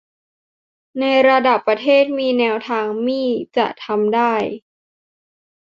[0.99, 4.33] ในระดับประเทศมีแนวทางมี่จะทำได้